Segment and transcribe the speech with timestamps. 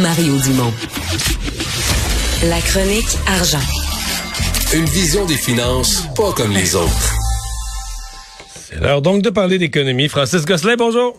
[0.00, 0.72] Mario Dumont.
[2.44, 3.60] La chronique argent.
[4.74, 7.14] Une vision des finances pas comme les autres.
[8.54, 10.08] C'est l'heure donc de parler d'économie.
[10.08, 11.16] Francis Gosselin, bonjour.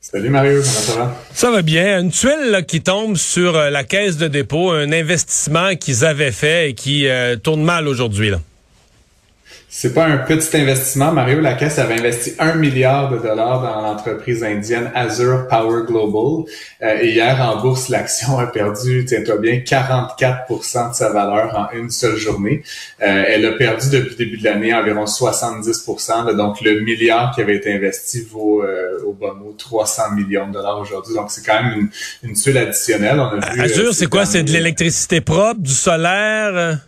[0.00, 1.16] Salut Mario, comment ça va?
[1.34, 2.00] Ça va bien.
[2.00, 6.32] Une tuile là, qui tombe sur euh, la caisse de dépôt, un investissement qu'ils avaient
[6.32, 8.30] fait et qui euh, tourne mal aujourd'hui.
[8.30, 8.40] là.
[9.70, 11.12] C'est pas un petit investissement.
[11.12, 16.46] Mario la Caisse avait investi un milliard de dollars dans l'entreprise indienne Azure Power Global.
[16.82, 21.76] Euh, et hier, en bourse, l'action a perdu, tiens-toi bien, 44% de sa valeur en
[21.76, 22.62] une seule journée.
[23.02, 27.34] Euh, elle a perdu depuis le début de l'année environ 70 là, Donc, le milliard
[27.34, 31.14] qui avait été investi vaut euh, au bon mot 300 millions de dollars aujourd'hui.
[31.14, 31.78] Donc, c'est quand même
[32.22, 33.20] une, une tuile additionnelle.
[33.20, 34.24] On a vu, Azure, euh, c'est quoi?
[34.24, 36.78] C'est de l'électricité propre, du solaire?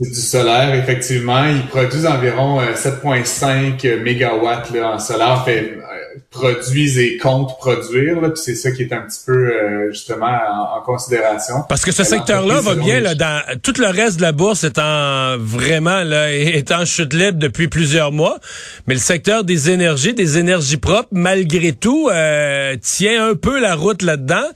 [0.00, 0.04] Euh?
[0.04, 1.44] C'est du solaire, effectivement.
[1.46, 5.42] Ils produisent environ euh, 7,5 mégawatts là, en solaire.
[5.44, 8.20] Fait, euh, produisent et comptent produire.
[8.20, 11.54] Là, puis c'est ça qui est un petit peu euh, justement en, en considération.
[11.68, 14.64] Parce que ce Euh, secteur-là va bien là, dans tout le reste de la bourse
[14.64, 18.38] étant vraiment là, est en chute libre depuis plusieurs mois,
[18.86, 23.74] mais le secteur des énergies, des énergies propres, malgré tout, euh, tient un peu la
[23.74, 24.46] route là-dedans.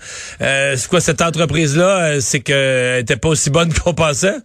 [0.40, 4.36] Euh, c'est quoi cette entreprise-là euh, C'est qu'elle était pas aussi bonne qu'on pensait?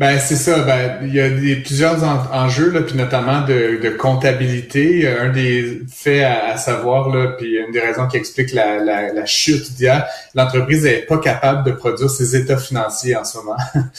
[0.00, 0.60] Ben c'est ça.
[0.60, 5.06] Ben il y a des, plusieurs en- enjeux là, puis notamment de, de comptabilité.
[5.06, 9.12] Un des faits à, à savoir là, puis une des raisons qui explique la, la,
[9.12, 13.56] la chute d'hier, l'entreprise n'est pas capable de produire ses états financiers en ce moment.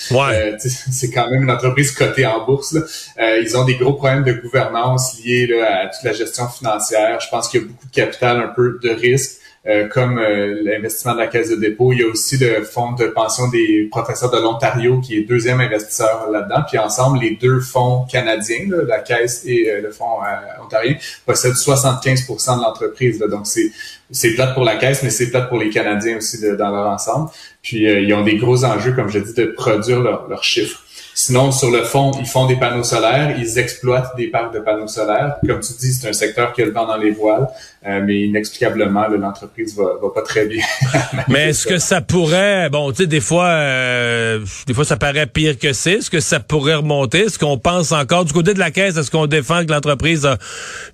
[0.10, 0.32] Ouais.
[0.42, 2.74] Euh, c'est quand même une entreprise cotée en bourse.
[2.74, 2.82] là.
[3.20, 7.20] Euh, ils ont des gros problèmes de gouvernance liés là, à toute la gestion financière.
[7.20, 9.34] Je pense qu'il y a beaucoup de capital, un peu de risque.
[9.68, 11.94] Euh, comme euh, l'investissement de la Caisse de dépôt.
[11.94, 15.62] Il y a aussi le fonds de pension des professeurs de l'Ontario qui est deuxième
[15.62, 16.64] investisseur là-dedans.
[16.68, 20.96] Puis ensemble, les deux fonds canadiens, là, la Caisse et euh, le fonds euh, ontarien,
[21.28, 23.20] possèdent 75% de l'entreprise.
[23.20, 23.72] Donc c'est
[24.14, 26.88] c'est plate pour la Caisse, mais c'est plate pour les Canadiens aussi de- dans leur
[26.88, 27.30] ensemble.
[27.62, 30.84] Puis euh, ils ont des gros enjeux, comme je dis, de produire leurs chiffres.
[31.14, 34.88] Sinon, sur le fond, ils font des panneaux solaires, ils exploitent des parcs de panneaux
[34.88, 35.36] solaires.
[35.46, 37.48] Comme tu dis, c'est un secteur qui a le vent dans les voiles,
[37.86, 40.64] euh, mais inexplicablement, l'entreprise va, va pas très bien.
[41.28, 45.26] Mais est-ce que ça pourrait, bon, tu sais, des fois, euh, des fois, ça paraît
[45.28, 45.94] pire que c'est.
[45.94, 47.26] Est-ce que ça pourrait remonter?
[47.26, 50.38] Est-ce qu'on pense encore du côté de la caisse, est-ce qu'on défend que l'entreprise a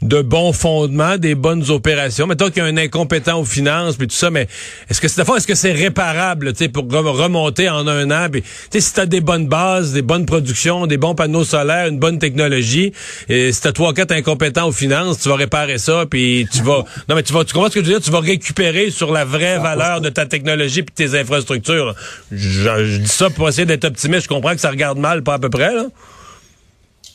[0.01, 2.25] de bons fondements, des bonnes opérations?
[2.25, 4.47] Mettons qu'il y a un incompétent aux finances, puis tout ça, mais
[4.89, 8.27] est-ce que c'est est-ce que c'est réparable, tu sais, pour re- remonter en un an?
[8.31, 11.99] Tu sais, si t'as des bonnes bases, des bonnes productions, des bons panneaux solaires, une
[11.99, 12.93] bonne technologie,
[13.29, 16.85] et si t'as trois, quatre incompétents aux finances, tu vas réparer ça, puis tu vas,
[17.09, 18.01] non, mais tu vas, tu comprends ce que je veux dire?
[18.01, 21.93] Tu vas récupérer sur la vraie valeur de ta technologie puis de tes infrastructures.
[22.31, 24.23] Je, je dis ça pour essayer d'être optimiste.
[24.23, 25.85] Je comprends que ça regarde mal, pas à peu près, là.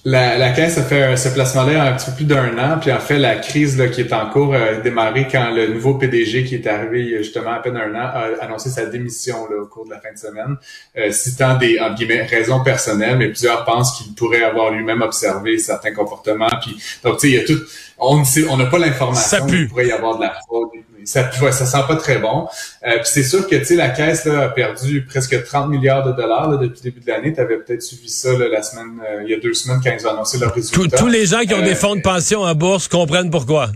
[0.04, 2.98] La, la Caisse a fait ce placement-là un petit peu plus d'un an, puis en
[2.98, 6.56] fait, la crise là, qui est en cours a démarré quand le nouveau PDG qui
[6.56, 9.90] est arrivé justement à peine un an a annoncé sa démission là, au cours de
[9.90, 10.56] la fin de semaine,
[10.96, 15.92] euh, citant des guillemets, raisons personnelles, mais plusieurs pensent qu'il pourrait avoir lui-même observé certains
[15.92, 16.50] comportements.
[16.60, 17.60] Puis, donc, tu sais, il y a tout...
[17.98, 19.46] On sait, on n'a pas l'information.
[19.48, 20.70] Il pourrait y avoir de la fraude.
[21.04, 22.46] Ça, ouais, ça sent pas très bon.
[22.86, 26.04] Euh, puis c'est sûr que tu sais la caisse là, a perdu presque 30 milliards
[26.06, 27.32] de dollars là, depuis le début de l'année.
[27.32, 29.90] Tu avais peut-être suivi ça là, la semaine, euh, il y a deux semaines quand
[29.98, 30.96] ils ont annoncé leurs Tous- résultats.
[30.98, 33.68] tous les gens qui ont Euh, des fonds de pension en bourse comprennent pourquoi.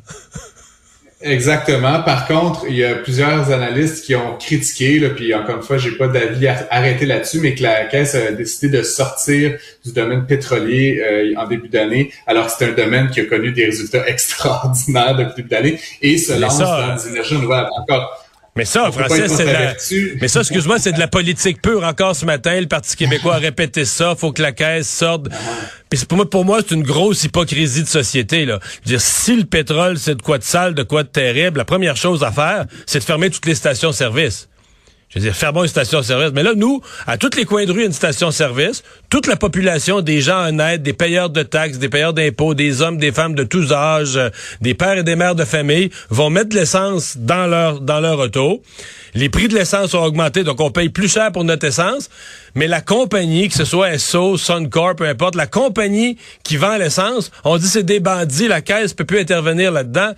[1.23, 2.03] Exactement.
[2.03, 5.79] Par contre, il y a plusieurs analystes qui ont critiqué, là, puis encore une fois,
[5.79, 10.27] j'ai pas d'avis arrêté là-dessus, mais que la Caisse a décidé de sortir du domaine
[10.27, 14.07] pétrolier euh, en début d'année, alors que c'est un domaine qui a connu des résultats
[14.09, 17.71] extraordinaires depuis le début d'année et se lance dans des énergies renouvelables.
[17.79, 18.26] Encore,
[18.57, 19.75] Mais ça, être c'est de la...
[20.21, 21.85] Mais ça, excuse-moi, c'est de la politique pure.
[21.85, 24.15] Encore ce matin, le Parti québécois a répété ça.
[24.17, 25.27] Faut que la caisse sorte.
[25.91, 28.47] Puis pour moi, pour moi, c'est une grosse hypocrisie de société.
[28.47, 28.59] Là.
[28.63, 31.59] Je veux dire, si le pétrole, c'est de quoi de sale, de quoi de terrible,
[31.59, 34.49] la première chose à faire, c'est de fermer toutes les stations-service.
[35.09, 36.33] Je veux dire, fermons une station-service.
[36.35, 38.83] Mais là, nous, à tous les coins de rue, une station-service.
[39.09, 42.99] Toute la population, des gens honnêtes, des payeurs de taxes, des payeurs d'impôts, des hommes,
[42.99, 44.31] des femmes de tous âges, euh,
[44.61, 48.19] des pères et des mères de famille, vont mettre de l'essence dans leur, dans leur
[48.19, 48.63] auto.
[49.15, 52.11] Les prix de l'essence ont augmenté, donc on paye plus cher pour notre essence.
[52.57, 57.31] Mais la compagnie, que ce soit Esso, Suncorp, peu importe, la compagnie qui vend l'essence,
[57.45, 60.13] on dit c'est des bandits, la caisse peut plus intervenir là-dedans.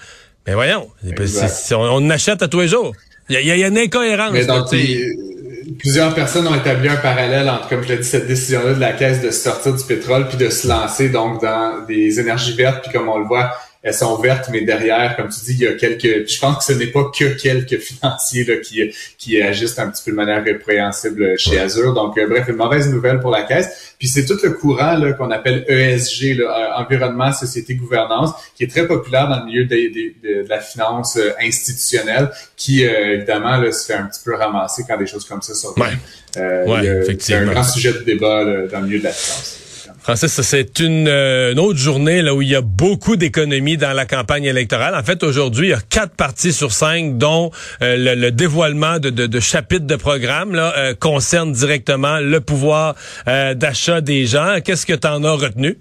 [0.47, 2.95] Mais voyons, on, on achète à tous les jours.
[3.29, 4.33] Il y, a- il y a une incohérence.
[4.33, 8.27] Mais donc, euh, plusieurs personnes ont établi un parallèle entre, comme je l'ai dit, cette
[8.27, 12.19] décision-là de la Caisse de sortir du pétrole puis de se lancer donc dans des
[12.21, 12.83] énergies vertes.
[12.85, 15.67] Puis comme on le voit, elles sont vertes, mais derrière, comme tu dis, il y
[15.67, 16.29] a quelques.
[16.29, 20.03] Je pense que ce n'est pas que quelques financiers là, qui, qui agissent un petit
[20.05, 21.95] peu de manière répréhensible chez Azure.
[21.95, 23.95] Donc, euh, bref, une mauvaise nouvelle pour la caisse.
[23.99, 28.65] Puis c'est tout le courant là, qu'on appelle ESG, là, euh, environnement, société, gouvernance, qui
[28.65, 33.87] est très populaire dans le milieu de, la finance euh, institutionnelle, qui évidemment là, se
[33.87, 35.79] fait un petit peu ramasser quand des choses comme ça sortent.
[35.79, 37.17] Ouais.
[37.21, 39.68] c'est un grand sujet de débat dans le milieu de la finance.
[40.09, 44.07] Francis, c'est euh, une, autre journée là où il y a beaucoup d'économies dans la
[44.07, 44.95] campagne électorale.
[44.95, 47.51] En fait, aujourd'hui, il y a quatre partis sur cinq dont
[47.83, 52.95] euh, le, dévoilement de, chapitres de programme euh, concerne directement le pouvoir
[53.27, 54.61] d'achat des gens.
[54.65, 55.77] Qu'est-ce que tu en as retenu?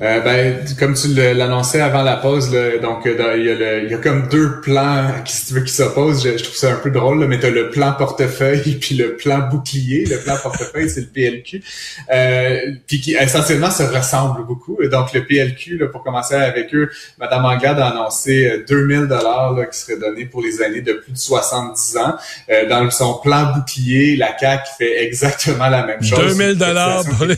[0.00, 2.50] Euh, ben, comme tu l'annonçais avant la pause,
[2.82, 5.54] donc euh, il, y a le, il, y a comme deux plans qui, si tu
[5.54, 6.22] veux, qui s'opposent.
[6.24, 9.16] Je, trouve ça un peu drôle, là, mais tu as le plan portefeuille puis le
[9.16, 10.06] plan bouclier.
[10.06, 11.62] Le plan portefeuille, c'est le PLQ,
[12.12, 14.78] euh, puis qui essentiellement se ressemble beaucoup.
[14.88, 19.56] Donc le PLQ, là, pour commencer avec eux, Madame Anglade a annoncé 2000 euh, dollars
[19.70, 22.16] qui seraient donnés pour les années de plus de 70 ans.
[22.50, 26.36] Euh, dans son plan bouclier, la CAC fait exactement la même chose.
[26.36, 27.36] 2000 dollars pour les...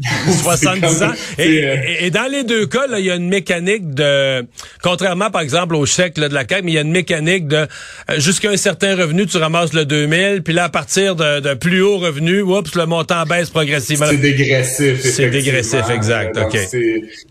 [0.00, 1.12] 70 ans.
[1.38, 4.44] Euh, et, dans les deux cas, il y a une mécanique de,
[4.82, 7.56] contrairement par exemple au chèque de la CAQ, mais il y a une mécanique de
[7.56, 7.66] euh,
[8.18, 11.98] jusqu'à un certain revenu, tu ramasses le 2000, puis là à partir de, plus haut
[11.98, 14.06] revenu, oups, le montant baisse progressivement.
[14.08, 15.00] C'est dégressif.
[15.00, 16.38] C'est dégressif, exact.
[16.38, 16.58] ok.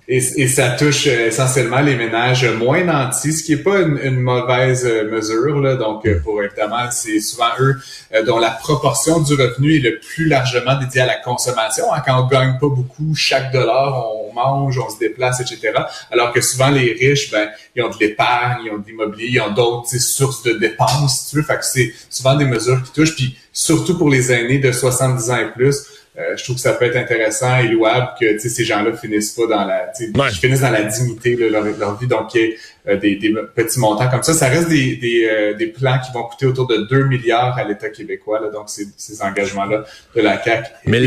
[0.07, 4.85] Et, ça touche euh, essentiellement les ménages moins nantis, ce qui est pas une, mauvaise
[5.09, 5.59] mesure.
[5.61, 5.75] Là.
[5.75, 7.77] Donc, pour évidemment, c'est souvent eux
[8.25, 11.85] dont la proportion du revenu est le plus largement dédiée à la consommation.
[11.93, 13.13] Hein, quand on gagne pas beaucoup.
[13.15, 15.73] Chaque dollar, on mange, on se déplace, etc.
[16.11, 19.41] Alors que souvent, les riches, ben, ils ont de l'épargne, ils ont de l'immobilier, ils
[19.41, 21.43] ont d'autres sources de dépenses, si tu veux.
[21.43, 23.15] Fait que c'est souvent des mesures qui touchent.
[23.15, 25.85] Puis surtout pour les aînés de 70 ans et plus,
[26.17, 29.47] euh, je trouve que ça peut être intéressant et louable que ces gens-là finissent pas
[29.47, 29.93] dans la
[30.29, 32.07] finissent dans la dignité de leur, leur vie.
[32.07, 34.33] Donc, il y des, petits montants comme ça.
[34.33, 37.63] Ça reste des, des, euh, des, plans qui vont coûter autour de 2 milliards à
[37.63, 38.39] l'État québécois.
[38.41, 39.83] Là, donc, ces, ces engagements-là
[40.15, 40.99] de la CAC Mais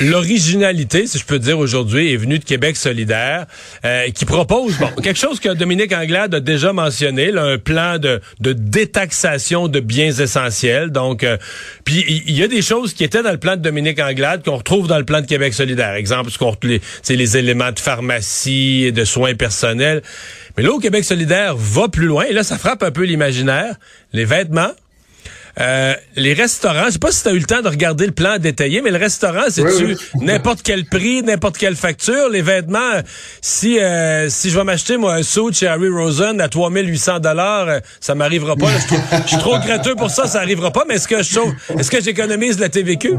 [0.00, 3.46] l'originalité, si je peux dire aujourd'hui, est venue de Québec solidaire,
[3.84, 7.98] euh, qui propose bon quelque chose que Dominique Anglade a déjà mentionné, là, un plan
[7.98, 10.90] de, de détaxation de biens essentiels.
[10.90, 11.26] Donc,
[11.84, 14.56] puis il y, a des choses qui étaient dans le plan de Dominique Anglade qu'on
[14.56, 15.94] retrouve dans le plan de Québec solidaire.
[15.94, 20.02] Exemple, ce qu'on les, les éléments de pharmacie et de soins personnels.
[20.56, 23.74] Mais là, au Québec solidaire va plus loin, et là, ça frappe un peu l'imaginaire.
[24.12, 24.70] Les vêtements,
[25.60, 28.12] euh, les restaurants, je sais pas si tu as eu le temps de regarder le
[28.12, 32.28] plan détaillé, mais le restaurant, c'est-tu n'importe quel prix, n'importe quelle facture?
[32.28, 33.00] Les vêtements,
[33.40, 37.68] si euh, si je vais m'acheter moi un suit chez Harry Rosen à 3800 dollars,
[37.68, 38.70] euh, ça m'arrivera pas.
[39.22, 40.84] Je suis trop gratteux pour ça, ça arrivera pas.
[40.88, 41.40] Mais est-ce que je
[41.78, 43.14] est-ce que j'économise la TVQ?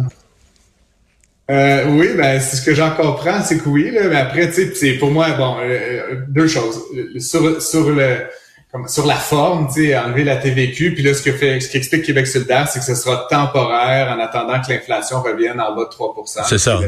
[1.51, 4.53] Euh, oui, ben c'est ce que j'en comprends, c'est que oui, là, mais après, tu
[4.53, 6.81] sais, c'est pour moi, bon, euh, euh, deux choses.
[7.19, 8.25] Sur, sur le
[8.71, 11.71] comme, sur la forme, tu sais, enlever la TVQ, puis là, ce que fait, ce
[11.71, 15.83] qu'explique Québec solidaire, c'est que ce sera temporaire en attendant que l'inflation revienne en bas
[15.83, 16.79] de 3% C'est ça.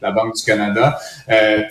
[0.00, 0.98] La Banque du Canada.
[1.28, 1.62] Euh,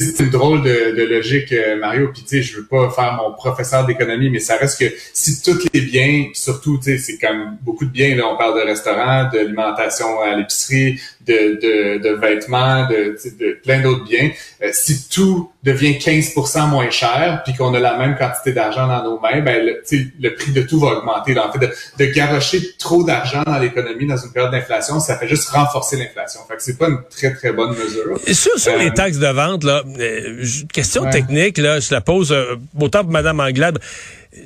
[0.00, 2.10] c'est une drôle de, logique, euh, Mario.
[2.12, 5.40] Puis tu sais, je veux pas faire mon professeur d'économie, mais ça reste que si
[5.40, 8.16] tous les biens, surtout, tu sais, c'est comme beaucoup de biens.
[8.16, 13.58] Là, on parle de restaurants, de l'alimentation à l'épicerie, de, de, de, vêtements, de, de
[13.62, 14.30] plein d'autres biens.
[14.62, 19.02] Euh, si tout devient 15% moins cher, puis qu'on a la même quantité d'argent dans
[19.02, 19.82] nos mains, ben le,
[20.20, 21.38] le prix de tout va augmenter.
[21.38, 25.28] en fait, de, de garocher trop d'argent dans l'économie dans une période d'inflation, ça fait
[25.28, 26.40] juste renforcer l'inflation.
[26.48, 28.18] Fait que c'est pas une très très bonne mesure.
[28.26, 32.00] Et sur, sur les euh, taxes de vente, là, euh, question technique, là, je la
[32.00, 32.34] pose
[32.78, 33.78] autant pour Madame Anglade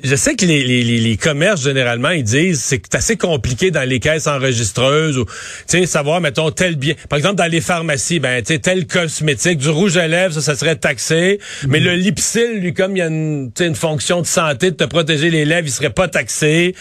[0.03, 3.99] je sais que les, les, les, commerces, généralement, ils disent c'est assez compliqué dans les
[3.99, 5.31] caisses enregistreuses ou, tu
[5.67, 6.93] sais, savoir, mettons, tel bien.
[7.09, 10.41] Par exemple, dans les pharmacies, ben, tu sais, tel cosmétique, du rouge à lèvres, ça,
[10.41, 11.39] ça serait taxé.
[11.67, 14.83] Mais le Lipsil, lui, comme il y a une, une fonction de santé de te
[14.83, 16.75] protéger les lèvres, il serait pas taxé.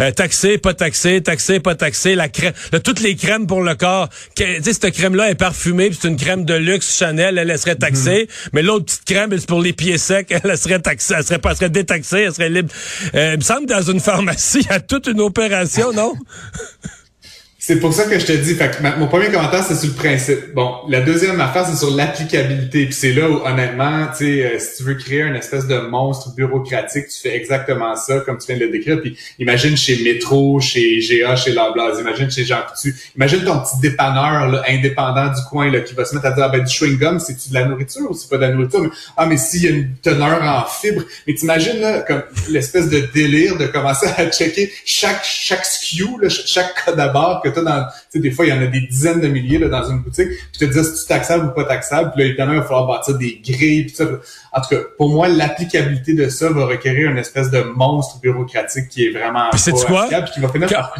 [0.00, 2.14] Euh, taxé, pas taxé, taxé, pas taxé.
[2.14, 2.52] La crème,
[2.84, 6.44] toutes les crèmes pour le corps, tu sais, cette crème-là est parfumée, c'est une crème
[6.44, 8.28] de luxe Chanel, elle, elle serait taxée.
[8.28, 8.50] Mhm.
[8.52, 11.50] Mais l'autre petite crème, c'est pour les pieds secs, elle, serait taxée, elle serait pas,
[11.50, 14.80] elle serait détaxée, elle serait euh, il me semble dans une pharmacie, il y a
[14.80, 16.14] toute une opération, non?
[17.64, 20.52] C'est pour ça que je te dis, fait mon premier commentaire, c'est sur le principe.
[20.52, 22.86] Bon, la deuxième affaire, c'est sur l'applicabilité.
[22.86, 25.78] Puis c'est là où, honnêtement, tu sais, euh, si tu veux créer une espèce de
[25.78, 29.00] monstre bureaucratique, tu fais exactement ça, comme tu viens de le décrire.
[29.00, 32.96] Puis imagine chez Métro, chez GA, chez Loblaws, imagine chez Jean Coutu.
[33.14, 36.42] Imagine ton petit dépanneur là, indépendant du coin là, qui va se mettre à dire,
[36.42, 38.92] ah, ben, du chewing-gum, c'est-tu de la nourriture ou c'est pas de la nourriture?
[39.16, 41.04] ah, mais s'il y a une teneur en fibres.
[41.28, 46.28] Mais t'imagines, là, comme l'espèce de délire de commencer à checker chaque, chaque SKU, là,
[46.28, 48.80] chaque code à barre que dans, tu sais, des fois, il y en a des
[48.80, 51.64] dizaines de milliers là, dans une boutique, puis te dire si tu taxable ou pas
[51.64, 54.04] taxable, puis là, évidemment, il va falloir bâtir des grilles, puis ça.
[54.54, 58.88] En tout cas, pour moi, l'applicabilité de ça va requérir une espèce de monstre bureaucratique
[58.88, 60.08] qui est vraiment puis pas quoi?
[60.08, 60.94] puis qui va finir par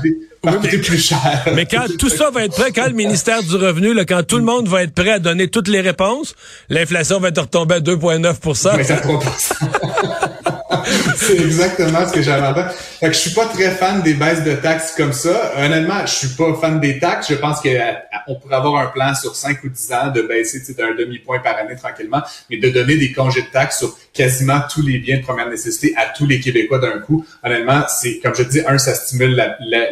[0.61, 1.45] coûter plus cher.
[1.55, 4.39] Mais quand tout ça va être prêt, quand le ministère du Revenu, là, quand tout
[4.39, 6.35] le monde va être prêt à donner toutes les réponses,
[6.69, 8.85] l'inflation va être retombée à 2,9 Mais
[11.23, 12.69] c'est exactement ce que j'avais avant.
[12.69, 15.53] Fait que je suis pas très fan des baisses de taxes comme ça.
[15.57, 17.29] Honnêtement, je suis pas fan des taxes.
[17.31, 20.61] Je pense qu'on euh, pourrait avoir un plan sur 5 ou 10 ans de baisser
[20.75, 24.83] d'un demi-point par année tranquillement, mais de donner des congés de taxes sur quasiment tous
[24.83, 27.25] les biens de première nécessité à tous les Québécois d'un coup.
[27.43, 29.35] Honnêtement, c'est comme je dis, un, ça stimule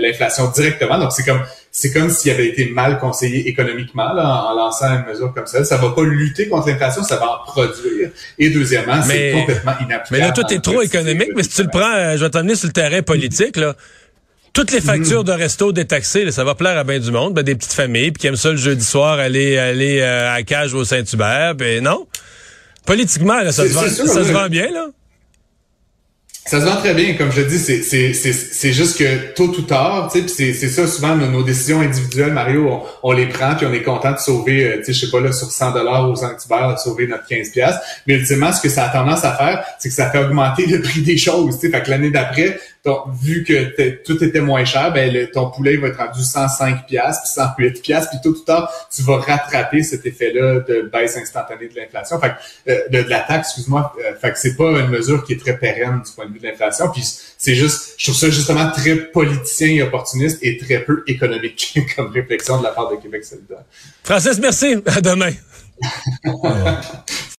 [0.01, 0.99] l'inflation directement.
[0.99, 5.07] Donc c'est comme c'est comme s'il avait été mal conseillé économiquement là, en, lançant une
[5.07, 5.63] mesure comme ça.
[5.65, 8.11] Ça va pas lutter contre l'inflation, ça va en produire.
[8.39, 10.07] Et deuxièmement, c'est complètement inapplicable.
[10.11, 11.31] Mais là, tout est trop économique.
[11.37, 13.75] Mais si tu le prends, euh, je vais t'emmener sur le terrain politique, là.
[14.53, 17.55] Toutes les factures de resto détaxées, ça va plaire à bien du monde, ben, des
[17.55, 20.85] petites familles, puis qui aiment ça le jeudi soir aller aller euh, à cage au
[20.85, 22.09] Saint-Hubert, ben non.
[22.85, 24.89] Politiquement, là, ça, se vend, ça se vend bien, là.
[26.47, 30.27] Ça se vend très bien, comme je dis, c'est, juste que tôt ou tard, tu
[30.27, 34.13] sais, c'est, ça souvent nos, décisions individuelles, Mario, on, les prend puis on est content
[34.13, 36.79] de sauver, euh, tu sais, je sais pas là sur 100 dollars aux Saint-Hubert, de
[36.79, 37.77] sauver notre 15 pièces.
[38.07, 40.81] Mais ultimement, ce que ça a tendance à faire, c'est que ça fait augmenter le
[40.81, 42.59] prix des choses, tu sais, fait que l'année d'après,
[43.21, 47.31] vu que tout était moins cher, ben ton poulet va être rendu 105 pièces puis
[47.35, 51.79] 108 pièces puis tôt ou tard tu vas rattraper cet effet-là de baisse instantanée de
[51.79, 52.19] l'inflation.
[52.19, 53.95] Fait que, euh, de, la taxe, excuse-moi.
[54.05, 56.39] Euh, fait que c'est pas une mesure qui est très pérenne du point de vue
[56.39, 56.89] de l'inflation.
[56.91, 57.03] Puis
[57.39, 62.11] c'est juste, je trouve ça justement très politicien et opportuniste et très peu économique comme
[62.11, 63.65] réflexion de la part de Québec solidaire.
[64.03, 64.77] Francis, merci.
[64.87, 65.33] À demain.